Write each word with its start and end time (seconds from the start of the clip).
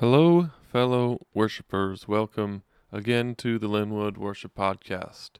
Hello, 0.00 0.50
fellow 0.62 1.26
worshipers. 1.34 2.06
Welcome 2.06 2.62
again 2.92 3.34
to 3.34 3.58
the 3.58 3.66
Linwood 3.66 4.16
Worship 4.16 4.54
Podcast, 4.54 5.30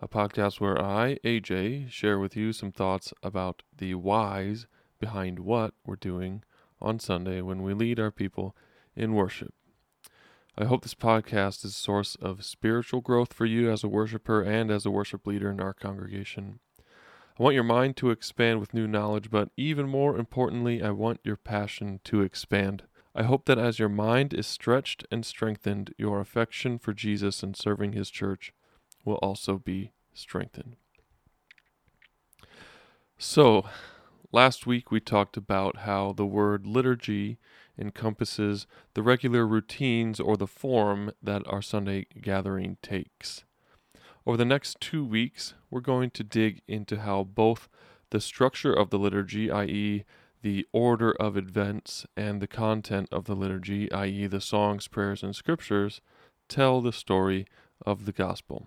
a 0.00 0.08
podcast 0.08 0.58
where 0.58 0.76
I, 0.82 1.18
AJ, 1.22 1.88
share 1.88 2.18
with 2.18 2.34
you 2.34 2.52
some 2.52 2.72
thoughts 2.72 3.14
about 3.22 3.62
the 3.78 3.94
whys 3.94 4.66
behind 4.98 5.38
what 5.38 5.74
we're 5.86 5.94
doing 5.94 6.42
on 6.80 6.98
Sunday 6.98 7.42
when 7.42 7.62
we 7.62 7.74
lead 7.74 8.00
our 8.00 8.10
people 8.10 8.56
in 8.96 9.14
worship. 9.14 9.54
I 10.58 10.64
hope 10.64 10.82
this 10.82 10.96
podcast 10.96 11.64
is 11.64 11.70
a 11.70 11.74
source 11.74 12.16
of 12.16 12.44
spiritual 12.44 13.02
growth 13.02 13.32
for 13.32 13.46
you 13.46 13.70
as 13.70 13.84
a 13.84 13.88
worshiper 13.88 14.42
and 14.42 14.72
as 14.72 14.84
a 14.84 14.90
worship 14.90 15.28
leader 15.28 15.48
in 15.48 15.60
our 15.60 15.74
congregation. 15.74 16.58
I 17.38 17.42
want 17.44 17.54
your 17.54 17.62
mind 17.62 17.96
to 17.98 18.10
expand 18.10 18.58
with 18.58 18.74
new 18.74 18.88
knowledge, 18.88 19.30
but 19.30 19.50
even 19.56 19.88
more 19.88 20.18
importantly, 20.18 20.82
I 20.82 20.90
want 20.90 21.20
your 21.22 21.36
passion 21.36 22.00
to 22.02 22.22
expand. 22.22 22.82
I 23.14 23.24
hope 23.24 23.44
that 23.44 23.58
as 23.58 23.78
your 23.78 23.90
mind 23.90 24.32
is 24.32 24.46
stretched 24.46 25.06
and 25.10 25.24
strengthened, 25.24 25.94
your 25.98 26.20
affection 26.20 26.78
for 26.78 26.94
Jesus 26.94 27.42
and 27.42 27.54
serving 27.54 27.92
his 27.92 28.10
church 28.10 28.52
will 29.04 29.16
also 29.16 29.58
be 29.58 29.92
strengthened. 30.14 30.76
So, 33.18 33.64
last 34.32 34.66
week 34.66 34.90
we 34.90 34.98
talked 34.98 35.36
about 35.36 35.78
how 35.78 36.12
the 36.12 36.26
word 36.26 36.66
liturgy 36.66 37.38
encompasses 37.78 38.66
the 38.94 39.02
regular 39.02 39.46
routines 39.46 40.18
or 40.18 40.36
the 40.36 40.46
form 40.46 41.12
that 41.22 41.46
our 41.46 41.62
Sunday 41.62 42.06
gathering 42.20 42.78
takes. 42.82 43.44
Over 44.26 44.36
the 44.36 44.44
next 44.44 44.80
two 44.80 45.04
weeks, 45.04 45.54
we're 45.70 45.80
going 45.80 46.10
to 46.12 46.24
dig 46.24 46.62
into 46.66 47.00
how 47.00 47.24
both 47.24 47.68
the 48.10 48.20
structure 48.20 48.72
of 48.72 48.90
the 48.90 48.98
liturgy, 48.98 49.50
i.e., 49.50 50.04
the 50.42 50.66
order 50.72 51.12
of 51.12 51.36
events 51.36 52.04
and 52.16 52.40
the 52.40 52.46
content 52.46 53.08
of 53.12 53.24
the 53.24 53.36
liturgy, 53.36 53.90
i.e., 53.92 54.26
the 54.26 54.40
songs, 54.40 54.88
prayers, 54.88 55.22
and 55.22 55.34
scriptures, 55.34 56.00
tell 56.48 56.80
the 56.80 56.92
story 56.92 57.46
of 57.86 58.04
the 58.04 58.12
gospel. 58.12 58.66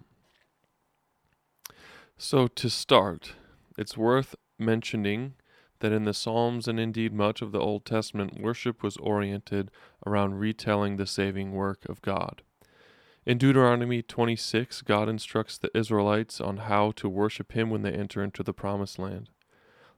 So, 2.18 2.48
to 2.48 2.70
start, 2.70 3.34
it's 3.78 3.98
worth 3.98 4.36
mentioning 4.58 5.34
that 5.80 5.92
in 5.92 6.06
the 6.06 6.14
Psalms 6.14 6.68
and 6.68 6.80
indeed 6.80 7.14
much 7.14 7.42
of 7.42 7.52
the 7.52 7.60
Old 7.60 7.86
Testament, 7.86 8.40
worship 8.40 8.82
was 8.82 8.96
oriented 8.98 9.70
around 10.06 10.40
retelling 10.40 10.96
the 10.96 11.06
saving 11.06 11.52
work 11.52 11.86
of 11.90 12.02
God. 12.02 12.42
In 13.26 13.38
Deuteronomy 13.38 14.02
26, 14.02 14.82
God 14.84 15.10
instructs 15.10 15.58
the 15.58 15.76
Israelites 15.78 16.40
on 16.40 16.58
how 16.58 16.92
to 16.92 17.10
worship 17.10 17.52
Him 17.52 17.70
when 17.70 17.82
they 17.82 17.92
enter 17.92 18.24
into 18.24 18.44
the 18.44 18.54
Promised 18.54 18.98
Land. 18.98 19.30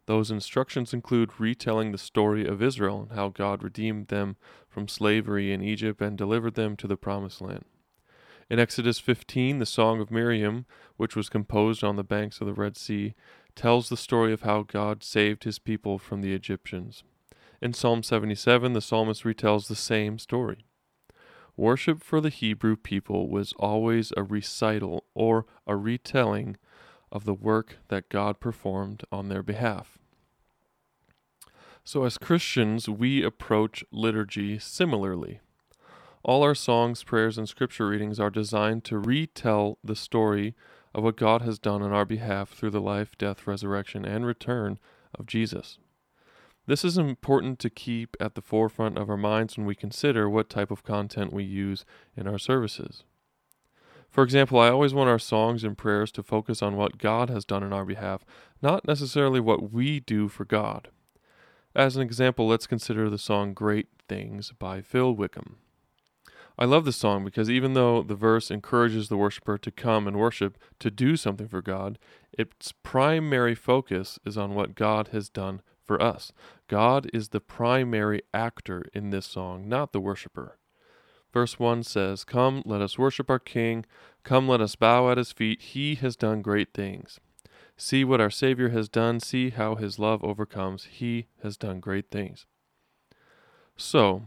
Those 0.07 0.31
instructions 0.31 0.93
include 0.93 1.37
retelling 1.37 1.91
the 1.91 1.97
story 1.97 2.47
of 2.47 2.61
Israel 2.61 3.01
and 3.01 3.11
how 3.11 3.27
God 3.27 3.61
redeemed 3.61 4.07
them 4.07 4.37
from 4.69 4.87
slavery 4.87 5.51
in 5.51 5.61
Egypt 5.61 6.01
and 6.01 6.17
delivered 6.17 6.55
them 6.55 6.77
to 6.77 6.87
the 6.87 6.95
Promised 6.95 7.41
Land. 7.41 7.65
In 8.49 8.57
Exodus 8.57 8.99
15, 8.99 9.59
the 9.59 9.65
Song 9.65 9.99
of 9.99 10.09
Miriam, 10.09 10.65
which 10.95 11.17
was 11.17 11.27
composed 11.27 11.83
on 11.83 11.97
the 11.97 12.05
banks 12.05 12.39
of 12.39 12.47
the 12.47 12.53
Red 12.53 12.77
Sea, 12.77 13.15
tells 13.53 13.89
the 13.89 13.97
story 13.97 14.31
of 14.31 14.43
how 14.43 14.63
God 14.63 15.03
saved 15.03 15.43
his 15.43 15.59
people 15.59 15.99
from 15.99 16.21
the 16.21 16.33
Egyptians. 16.33 17.03
In 17.61 17.73
Psalm 17.73 18.01
77, 18.01 18.71
the 18.71 18.81
psalmist 18.81 19.23
retells 19.23 19.67
the 19.67 19.75
same 19.75 20.19
story. 20.19 20.63
Worship 21.57 22.01
for 22.01 22.21
the 22.21 22.29
Hebrew 22.29 22.77
people 22.77 23.27
was 23.27 23.51
always 23.59 24.13
a 24.15 24.23
recital 24.23 25.03
or 25.13 25.45
a 25.65 25.75
retelling 25.75 26.55
of 27.11 27.25
the 27.25 27.33
work 27.33 27.77
that 27.87 28.09
God 28.09 28.39
performed 28.39 29.03
on 29.11 29.29
their 29.29 29.43
behalf. 29.43 29.97
So, 31.83 32.03
as 32.03 32.17
Christians, 32.17 32.89
we 32.89 33.23
approach 33.23 33.83
liturgy 33.91 34.59
similarly. 34.59 35.39
All 36.23 36.43
our 36.43 36.55
songs, 36.55 37.03
prayers, 37.03 37.37
and 37.37 37.47
scripture 37.47 37.87
readings 37.87 38.19
are 38.19 38.29
designed 38.29 38.83
to 38.85 38.97
retell 38.97 39.77
the 39.81 39.95
story 39.95 40.53
of 40.93 41.03
what 41.03 41.15
God 41.15 41.41
has 41.43 41.59
done 41.59 41.81
on 41.81 41.93
our 41.93 42.03
behalf 42.03 42.49
through 42.49 42.71
the 42.71 42.81
life, 42.81 43.17
death, 43.17 43.47
resurrection, 43.47 44.03
and 44.03 44.25
return 44.25 44.79
of 45.15 45.27
Jesus. 45.27 45.77
This 46.65 46.83
is 46.83 46.97
important 46.97 47.59
to 47.59 47.69
keep 47.69 48.17
at 48.19 48.35
the 48.35 48.41
forefront 48.41 48.97
of 48.97 49.09
our 49.09 49.15
minds 49.15 49.55
when 49.55 49.65
we 49.65 49.75
consider 49.75 50.29
what 50.29 50.49
type 50.49 50.69
of 50.69 50.83
content 50.83 51.31
we 51.31 51.45
use 51.45 51.85
in 52.17 52.27
our 52.27 52.37
services. 52.37 53.03
For 54.17 54.23
example, 54.23 54.59
I 54.59 54.69
always 54.69 54.95
want 54.95 55.11
our 55.11 55.19
songs 55.19 55.63
and 55.63 55.77
prayers 55.77 56.11
to 56.13 56.23
focus 56.23 56.63
on 56.63 56.75
what 56.75 56.97
God 56.97 57.29
has 57.29 57.45
done 57.45 57.61
in 57.61 57.71
our 57.71 57.85
behalf, 57.85 58.25
not 58.63 58.87
necessarily 58.87 59.39
what 59.39 59.71
we 59.71 59.99
do 59.99 60.27
for 60.27 60.43
God. 60.43 60.87
As 61.75 61.95
an 61.95 62.01
example, 62.01 62.47
let's 62.47 62.65
consider 62.65 63.11
the 63.11 63.19
song 63.19 63.53
Great 63.53 63.89
Things 64.09 64.53
by 64.57 64.81
Phil 64.81 65.13
Wickham. 65.13 65.57
I 66.57 66.65
love 66.65 66.83
this 66.83 66.97
song 66.97 67.25
because 67.25 67.47
even 67.47 67.75
though 67.75 68.01
the 68.01 68.15
verse 68.15 68.49
encourages 68.49 69.07
the 69.07 69.17
worshiper 69.17 69.59
to 69.59 69.69
come 69.69 70.07
and 70.07 70.17
worship, 70.17 70.57
to 70.79 70.89
do 70.89 71.15
something 71.15 71.47
for 71.47 71.61
God, 71.61 71.99
its 72.33 72.73
primary 72.81 73.53
focus 73.53 74.17
is 74.25 74.35
on 74.35 74.55
what 74.55 74.73
God 74.73 75.09
has 75.09 75.29
done 75.29 75.61
for 75.85 76.01
us. 76.01 76.31
God 76.67 77.07
is 77.13 77.29
the 77.29 77.39
primary 77.39 78.23
actor 78.33 78.83
in 78.95 79.11
this 79.11 79.27
song, 79.27 79.69
not 79.69 79.93
the 79.93 80.01
worshiper. 80.01 80.57
Verse 81.33 81.59
1 81.59 81.83
says, 81.83 82.23
Come, 82.23 82.63
let 82.65 82.81
us 82.81 82.97
worship 82.97 83.29
our 83.29 83.39
King. 83.39 83.85
Come, 84.23 84.47
let 84.47 84.61
us 84.61 84.75
bow 84.75 85.09
at 85.11 85.17
his 85.17 85.31
feet. 85.31 85.61
He 85.61 85.95
has 85.95 86.15
done 86.15 86.41
great 86.41 86.73
things. 86.73 87.19
See 87.75 88.03
what 88.03 88.21
our 88.21 88.31
Savior 88.31 88.69
has 88.69 88.89
done. 88.89 89.19
See 89.19 89.51
how 89.51 89.75
his 89.75 89.99
love 89.99 90.23
overcomes. 90.23 90.85
He 90.85 91.27
has 91.43 91.57
done 91.57 91.79
great 91.79 92.09
things. 92.09 92.45
So, 93.75 94.23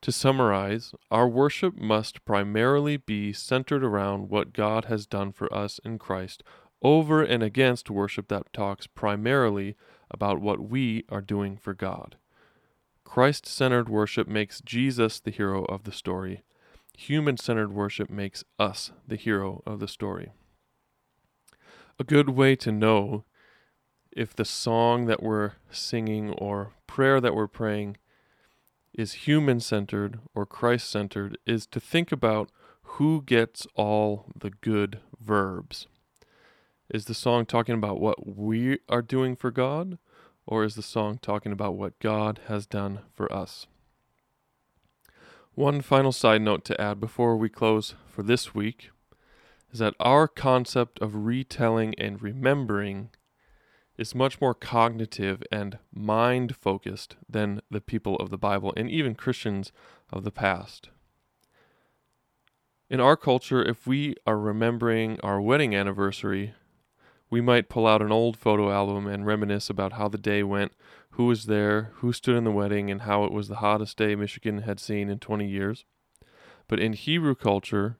to 0.00 0.12
summarize, 0.12 0.94
our 1.10 1.26
worship 1.26 1.76
must 1.76 2.24
primarily 2.24 2.96
be 2.96 3.32
centered 3.32 3.82
around 3.82 4.28
what 4.28 4.52
God 4.52 4.84
has 4.84 5.06
done 5.06 5.32
for 5.32 5.52
us 5.52 5.80
in 5.84 5.98
Christ, 5.98 6.44
over 6.82 7.22
and 7.22 7.42
against 7.42 7.90
worship 7.90 8.28
that 8.28 8.52
talks 8.52 8.86
primarily 8.86 9.74
about 10.10 10.40
what 10.40 10.60
we 10.60 11.04
are 11.08 11.22
doing 11.22 11.56
for 11.56 11.74
God. 11.74 12.16
Christ 13.04 13.46
centered 13.46 13.88
worship 13.88 14.26
makes 14.26 14.60
Jesus 14.60 15.20
the 15.20 15.30
hero 15.30 15.64
of 15.66 15.84
the 15.84 15.92
story. 15.92 16.42
Human 16.96 17.36
centered 17.36 17.72
worship 17.72 18.10
makes 18.10 18.44
us 18.58 18.92
the 19.06 19.16
hero 19.16 19.62
of 19.66 19.80
the 19.80 19.88
story. 19.88 20.32
A 21.98 22.04
good 22.04 22.30
way 22.30 22.56
to 22.56 22.72
know 22.72 23.24
if 24.10 24.34
the 24.34 24.44
song 24.44 25.06
that 25.06 25.22
we're 25.22 25.52
singing 25.70 26.30
or 26.30 26.72
prayer 26.86 27.20
that 27.20 27.34
we're 27.34 27.46
praying 27.46 27.96
is 28.92 29.12
human 29.12 29.60
centered 29.60 30.20
or 30.34 30.46
Christ 30.46 30.88
centered 30.88 31.36
is 31.46 31.66
to 31.68 31.80
think 31.80 32.12
about 32.12 32.50
who 32.82 33.22
gets 33.22 33.66
all 33.74 34.26
the 34.36 34.50
good 34.50 35.00
verbs. 35.20 35.88
Is 36.90 37.06
the 37.06 37.14
song 37.14 37.46
talking 37.46 37.74
about 37.74 38.00
what 38.00 38.36
we 38.36 38.78
are 38.88 39.02
doing 39.02 39.34
for 39.34 39.50
God, 39.50 39.98
or 40.46 40.64
is 40.64 40.74
the 40.74 40.82
song 40.82 41.18
talking 41.20 41.52
about 41.52 41.74
what 41.74 41.98
God 42.00 42.40
has 42.48 42.66
done 42.66 43.00
for 43.12 43.32
us? 43.32 43.66
One 45.54 45.80
final 45.80 46.12
side 46.12 46.42
note 46.42 46.64
to 46.64 46.80
add 46.80 46.98
before 46.98 47.36
we 47.36 47.48
close 47.48 47.94
for 48.08 48.22
this 48.22 48.54
week 48.54 48.90
is 49.72 49.78
that 49.78 49.94
our 50.00 50.26
concept 50.26 50.98
of 51.00 51.24
retelling 51.24 51.94
and 51.96 52.20
remembering 52.20 53.10
is 53.96 54.14
much 54.14 54.40
more 54.40 54.54
cognitive 54.54 55.42
and 55.52 55.78
mind 55.92 56.56
focused 56.56 57.16
than 57.28 57.60
the 57.70 57.80
people 57.80 58.16
of 58.16 58.30
the 58.30 58.38
Bible 58.38 58.72
and 58.76 58.90
even 58.90 59.14
Christians 59.14 59.72
of 60.12 60.24
the 60.24 60.32
past. 60.32 60.90
In 62.90 63.00
our 63.00 63.16
culture, 63.16 63.62
if 63.62 63.86
we 63.86 64.16
are 64.26 64.38
remembering 64.38 65.18
our 65.22 65.40
wedding 65.40 65.74
anniversary, 65.74 66.54
we 67.34 67.40
might 67.40 67.68
pull 67.68 67.84
out 67.84 68.00
an 68.00 68.12
old 68.12 68.36
photo 68.36 68.70
album 68.70 69.08
and 69.08 69.26
reminisce 69.26 69.68
about 69.68 69.94
how 69.94 70.06
the 70.06 70.16
day 70.16 70.44
went, 70.44 70.70
who 71.10 71.26
was 71.26 71.46
there, 71.46 71.90
who 71.94 72.12
stood 72.12 72.36
in 72.36 72.44
the 72.44 72.50
wedding, 72.52 72.92
and 72.92 73.02
how 73.02 73.24
it 73.24 73.32
was 73.32 73.48
the 73.48 73.56
hottest 73.56 73.96
day 73.96 74.14
Michigan 74.14 74.58
had 74.58 74.78
seen 74.78 75.10
in 75.10 75.18
20 75.18 75.44
years. 75.44 75.84
But 76.68 76.78
in 76.78 76.92
Hebrew 76.92 77.34
culture, 77.34 77.98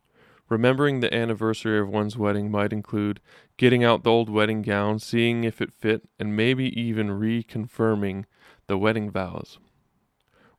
remembering 0.48 1.00
the 1.00 1.12
anniversary 1.12 1.80
of 1.80 1.88
one's 1.88 2.16
wedding 2.16 2.48
might 2.48 2.72
include 2.72 3.20
getting 3.56 3.82
out 3.82 4.04
the 4.04 4.10
old 4.12 4.30
wedding 4.30 4.62
gown, 4.62 5.00
seeing 5.00 5.42
if 5.42 5.60
it 5.60 5.72
fit, 5.72 6.08
and 6.16 6.36
maybe 6.36 6.66
even 6.80 7.08
reconfirming 7.08 8.26
the 8.68 8.78
wedding 8.78 9.10
vows. 9.10 9.58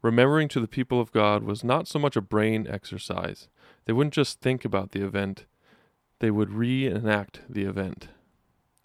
Remembering 0.02 0.50
to 0.50 0.60
the 0.60 0.68
people 0.68 1.00
of 1.00 1.14
God 1.14 1.44
was 1.44 1.64
not 1.64 1.88
so 1.88 1.98
much 1.98 2.18
a 2.18 2.22
brain 2.22 2.68
exercise. 2.70 3.48
They 3.86 3.94
wouldn't 3.94 4.14
just 4.14 4.42
think 4.42 4.66
about 4.66 4.92
the 4.92 5.02
event, 5.02 5.46
they 6.20 6.30
would 6.30 6.52
reenact 6.52 7.40
the 7.50 7.64
event 7.64 8.10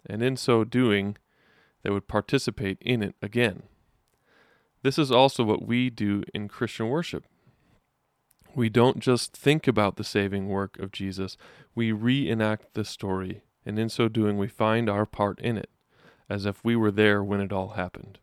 and 0.05 0.21
in 0.21 0.37
so 0.37 0.63
doing, 0.63 1.17
they 1.83 1.89
would 1.89 2.07
participate 2.07 2.77
in 2.81 3.01
it 3.01 3.15
again. 3.21 3.63
This 4.83 4.97
is 4.97 5.11
also 5.11 5.43
what 5.43 5.65
we 5.65 5.89
do 5.89 6.23
in 6.33 6.47
Christian 6.47 6.89
worship. 6.89 7.25
We 8.55 8.69
don't 8.69 8.99
just 8.99 9.35
think 9.35 9.67
about 9.67 9.95
the 9.95 10.03
saving 10.03 10.49
work 10.49 10.77
of 10.79 10.91
Jesus, 10.91 11.37
we 11.73 11.91
reenact 11.91 12.73
the 12.73 12.83
story, 12.83 13.43
and 13.65 13.79
in 13.79 13.89
so 13.89 14.09
doing, 14.09 14.37
we 14.37 14.47
find 14.47 14.89
our 14.89 15.05
part 15.05 15.39
in 15.39 15.57
it, 15.57 15.69
as 16.29 16.45
if 16.45 16.63
we 16.63 16.75
were 16.75 16.91
there 16.91 17.23
when 17.23 17.39
it 17.39 17.53
all 17.53 17.69
happened. 17.69 18.19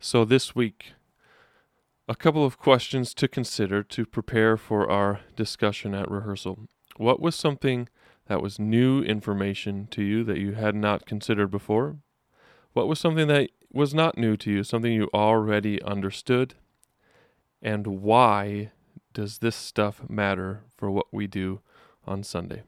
So 0.00 0.24
this 0.24 0.54
week, 0.54 0.92
a 2.08 2.16
couple 2.16 2.44
of 2.44 2.58
questions 2.58 3.14
to 3.14 3.28
consider 3.28 3.82
to 3.84 4.04
prepare 4.04 4.56
for 4.56 4.90
our 4.90 5.20
discussion 5.36 5.94
at 5.94 6.10
rehearsal. 6.10 6.66
What 6.96 7.20
was 7.20 7.36
something 7.36 7.88
that 8.32 8.40
was 8.40 8.58
new 8.58 9.02
information 9.02 9.86
to 9.90 10.02
you 10.02 10.24
that 10.24 10.38
you 10.38 10.52
had 10.52 10.74
not 10.74 11.04
considered 11.04 11.48
before? 11.48 11.98
What 12.72 12.88
was 12.88 12.98
something 12.98 13.28
that 13.28 13.50
was 13.70 13.92
not 13.92 14.16
new 14.16 14.38
to 14.38 14.50
you, 14.50 14.64
something 14.64 14.90
you 14.90 15.10
already 15.12 15.82
understood? 15.82 16.54
And 17.60 18.00
why 18.00 18.70
does 19.12 19.40
this 19.40 19.54
stuff 19.54 20.08
matter 20.08 20.62
for 20.74 20.90
what 20.90 21.12
we 21.12 21.26
do 21.26 21.60
on 22.06 22.22
Sunday? 22.22 22.62